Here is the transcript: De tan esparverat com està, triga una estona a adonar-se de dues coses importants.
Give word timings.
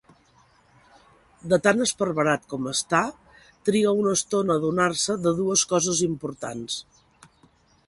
De 1.51 1.59
tan 1.67 1.83
esparverat 1.85 2.47
com 2.53 2.69
està, 2.71 3.03
triga 3.69 3.93
una 4.01 4.15
estona 4.21 4.57
a 4.57 4.61
adonar-se 4.63 5.19
de 5.27 5.37
dues 5.43 5.69
coses 5.75 6.05
importants. 6.11 6.83